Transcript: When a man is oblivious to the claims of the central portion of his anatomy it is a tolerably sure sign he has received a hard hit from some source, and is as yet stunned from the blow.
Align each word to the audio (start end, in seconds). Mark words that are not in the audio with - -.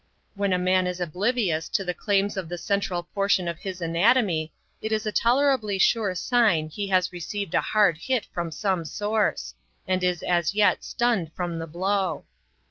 When 0.33 0.51
a 0.51 0.57
man 0.57 0.87
is 0.87 0.99
oblivious 0.99 1.69
to 1.69 1.83
the 1.83 1.93
claims 1.93 2.35
of 2.35 2.49
the 2.49 2.57
central 2.57 3.03
portion 3.03 3.47
of 3.47 3.59
his 3.59 3.81
anatomy 3.81 4.51
it 4.81 4.91
is 4.91 5.05
a 5.05 5.11
tolerably 5.11 5.77
sure 5.77 6.15
sign 6.15 6.69
he 6.69 6.87
has 6.87 7.13
received 7.13 7.53
a 7.53 7.61
hard 7.61 7.99
hit 7.99 8.25
from 8.33 8.49
some 8.49 8.83
source, 8.83 9.53
and 9.87 10.03
is 10.03 10.23
as 10.23 10.55
yet 10.55 10.83
stunned 10.83 11.31
from 11.35 11.59
the 11.59 11.67
blow. 11.67 12.25